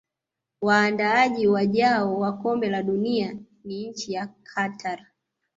[0.61, 5.05] waandaaji wajao wa kombe la dunia ni nchi ya Qatar